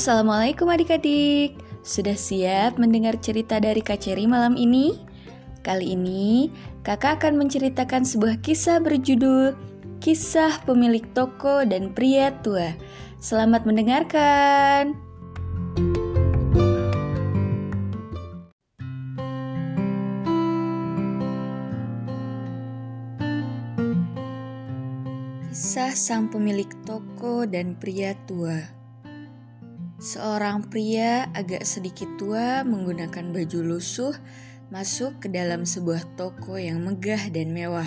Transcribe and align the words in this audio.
Assalamualaikum 0.00 0.64
adik-adik. 0.64 1.60
Sudah 1.84 2.16
siap 2.16 2.80
mendengar 2.80 3.20
cerita 3.20 3.60
dari 3.60 3.84
Kak 3.84 4.00
Ceri 4.00 4.24
malam 4.24 4.56
ini? 4.56 4.96
Kali 5.60 5.92
ini 5.92 6.48
kakak 6.80 7.20
akan 7.20 7.36
menceritakan 7.36 8.08
sebuah 8.08 8.40
kisah 8.40 8.80
berjudul 8.80 9.52
Kisah 10.00 10.64
Pemilik 10.64 11.04
Toko 11.12 11.68
dan 11.68 11.92
Pria 11.92 12.32
Tua. 12.40 12.72
Selamat 13.20 13.68
mendengarkan. 13.68 14.96
Kisah 25.52 25.92
sang 25.92 26.32
pemilik 26.32 26.72
toko 26.88 27.44
dan 27.44 27.76
pria 27.76 28.16
tua 28.24 28.79
Seorang 30.00 30.64
pria 30.64 31.28
agak 31.36 31.60
sedikit 31.68 32.08
tua 32.16 32.64
menggunakan 32.64 33.36
baju 33.36 33.76
lusuh 33.76 34.16
masuk 34.72 35.20
ke 35.20 35.28
dalam 35.28 35.68
sebuah 35.68 36.16
toko 36.16 36.56
yang 36.56 36.80
megah 36.80 37.28
dan 37.28 37.52
mewah. 37.52 37.84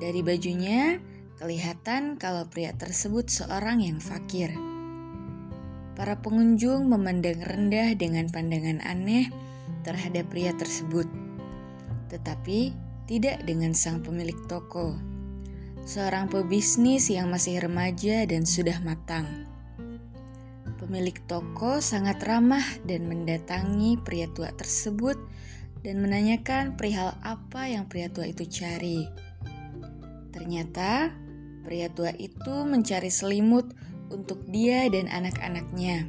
Dari 0.00 0.24
bajunya, 0.24 0.96
kelihatan 1.36 2.16
kalau 2.16 2.48
pria 2.48 2.72
tersebut 2.72 3.28
seorang 3.28 3.84
yang 3.84 4.00
fakir. 4.00 4.48
Para 5.92 6.24
pengunjung 6.24 6.88
memandang 6.88 7.44
rendah 7.44 7.92
dengan 7.92 8.32
pandangan 8.32 8.80
aneh 8.80 9.28
terhadap 9.84 10.32
pria 10.32 10.56
tersebut, 10.56 11.04
tetapi 12.08 12.72
tidak 13.04 13.44
dengan 13.44 13.76
sang 13.76 14.00
pemilik 14.00 14.40
toko, 14.48 14.96
seorang 15.84 16.32
pebisnis 16.32 17.12
yang 17.12 17.28
masih 17.28 17.60
remaja 17.60 18.24
dan 18.24 18.48
sudah 18.48 18.80
matang. 18.80 19.57
Pemilik 20.78 21.18
toko 21.26 21.82
sangat 21.82 22.22
ramah 22.22 22.62
dan 22.86 23.10
mendatangi 23.10 23.98
pria 23.98 24.30
tua 24.30 24.54
tersebut 24.54 25.18
dan 25.82 25.98
menanyakan 25.98 26.78
perihal 26.78 27.18
apa 27.26 27.66
yang 27.66 27.90
pria 27.90 28.06
tua 28.06 28.30
itu 28.30 28.46
cari. 28.46 29.02
Ternyata 30.30 31.10
pria 31.66 31.90
tua 31.90 32.14
itu 32.14 32.62
mencari 32.62 33.10
selimut 33.10 33.74
untuk 34.14 34.46
dia 34.46 34.86
dan 34.86 35.10
anak-anaknya. 35.10 36.06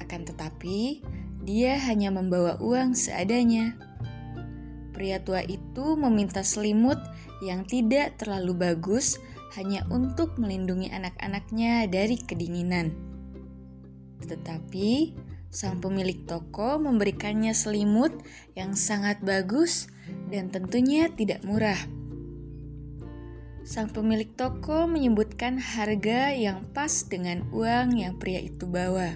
Akan 0.00 0.24
tetapi, 0.24 1.04
dia 1.44 1.76
hanya 1.84 2.08
membawa 2.08 2.56
uang 2.64 2.96
seadanya. 2.96 3.76
Pria 4.96 5.20
tua 5.20 5.44
itu 5.44 6.00
meminta 6.00 6.40
selimut 6.40 6.96
yang 7.44 7.68
tidak 7.68 8.16
terlalu 8.16 8.56
bagus 8.56 9.20
hanya 9.52 9.84
untuk 9.92 10.40
melindungi 10.40 10.88
anak-anaknya 10.88 11.88
dari 11.92 12.16
kedinginan. 12.16 13.09
Tetapi 14.24 15.16
sang 15.50 15.82
pemilik 15.82 16.16
toko 16.24 16.78
memberikannya 16.78 17.50
selimut 17.50 18.14
yang 18.54 18.78
sangat 18.78 19.18
bagus 19.24 19.90
dan 20.30 20.48
tentunya 20.48 21.10
tidak 21.10 21.42
murah. 21.42 21.78
Sang 23.66 23.90
pemilik 23.90 24.30
toko 24.34 24.90
menyebutkan 24.90 25.60
harga 25.60 26.34
yang 26.34 26.66
pas 26.74 27.06
dengan 27.06 27.46
uang 27.54 27.98
yang 27.98 28.18
pria 28.18 28.42
itu 28.42 28.66
bawa. 28.66 29.14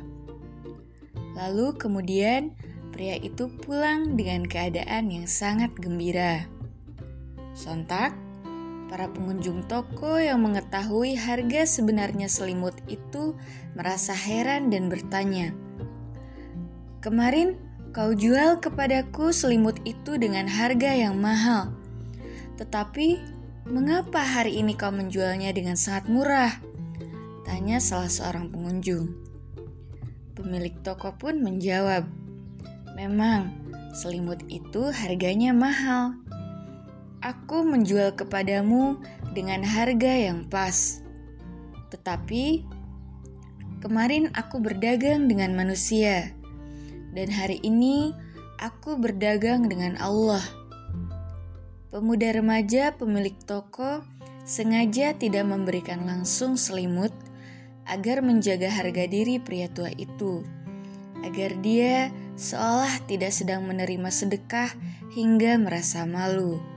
Lalu 1.34 1.74
kemudian 1.74 2.54
pria 2.94 3.18
itu 3.18 3.50
pulang 3.50 4.14
dengan 4.14 4.46
keadaan 4.46 5.10
yang 5.10 5.26
sangat 5.26 5.74
gembira. 5.74 6.46
Sontak, 7.54 8.14
Para 8.84 9.08
pengunjung 9.08 9.64
toko 9.64 10.20
yang 10.20 10.44
mengetahui 10.44 11.16
harga 11.16 11.64
sebenarnya 11.64 12.28
selimut 12.28 12.76
itu 12.86 13.32
merasa 13.72 14.12
heran 14.12 14.68
dan 14.68 14.92
bertanya, 14.92 15.56
"Kemarin 17.00 17.56
kau 17.96 18.12
jual 18.12 18.60
kepadaku 18.60 19.32
selimut 19.32 19.80
itu 19.88 20.20
dengan 20.20 20.44
harga 20.46 20.92
yang 20.92 21.16
mahal, 21.16 21.72
tetapi 22.60 23.18
mengapa 23.64 24.20
hari 24.20 24.60
ini 24.60 24.76
kau 24.76 24.92
menjualnya 24.92 25.50
dengan 25.56 25.80
sangat 25.80 26.06
murah?" 26.12 26.52
tanya 27.44 27.76
salah 27.78 28.08
seorang 28.08 28.48
pengunjung. 28.48 29.12
Pemilik 30.34 30.74
toko 30.82 31.14
pun 31.14 31.40
menjawab, 31.40 32.08
"Memang 32.96 33.52
selimut 33.94 34.42
itu 34.50 34.90
harganya 34.90 35.54
mahal." 35.54 36.23
Aku 37.24 37.64
menjual 37.64 38.12
kepadamu 38.12 39.00
dengan 39.32 39.64
harga 39.64 40.12
yang 40.12 40.44
pas. 40.44 41.00
Tetapi 41.88 42.68
kemarin 43.80 44.28
aku 44.36 44.60
berdagang 44.60 45.24
dengan 45.24 45.56
manusia, 45.56 46.36
dan 47.16 47.32
hari 47.32 47.64
ini 47.64 48.12
aku 48.60 49.00
berdagang 49.00 49.72
dengan 49.72 49.96
Allah. 49.96 50.44
Pemuda 51.88 52.36
remaja 52.36 52.92
pemilik 52.92 53.34
toko 53.48 54.04
sengaja 54.44 55.16
tidak 55.16 55.48
memberikan 55.48 56.04
langsung 56.04 56.60
selimut 56.60 57.14
agar 57.88 58.20
menjaga 58.20 58.68
harga 58.68 59.08
diri 59.08 59.40
pria 59.40 59.72
tua 59.72 59.88
itu, 59.96 60.44
agar 61.24 61.56
dia 61.64 62.12
seolah 62.36 63.00
tidak 63.08 63.32
sedang 63.32 63.64
menerima 63.64 64.10
sedekah 64.10 64.68
hingga 65.14 65.56
merasa 65.56 66.02
malu. 66.02 66.73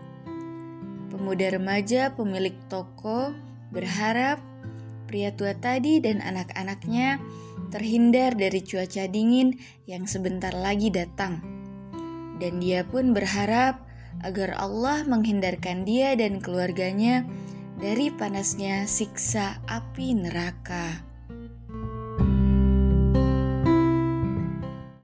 Pemuda 1.28 1.60
remaja 1.60 2.16
pemilik 2.16 2.56
toko 2.72 3.36
berharap 3.76 4.40
pria 5.12 5.36
tua 5.36 5.52
tadi 5.60 6.00
dan 6.00 6.24
anak-anaknya 6.24 7.20
terhindar 7.68 8.32
dari 8.32 8.64
cuaca 8.64 9.12
dingin 9.12 9.60
yang 9.92 10.08
sebentar 10.08 10.56
lagi 10.56 10.88
datang. 10.88 11.44
Dan 12.40 12.64
dia 12.64 12.88
pun 12.88 13.12
berharap 13.12 13.84
agar 14.24 14.56
Allah 14.56 15.04
menghindarkan 15.04 15.84
dia 15.84 16.16
dan 16.16 16.40
keluarganya 16.40 17.28
dari 17.76 18.08
panasnya 18.08 18.88
siksa 18.88 19.60
api 19.68 20.16
neraka. 20.16 21.07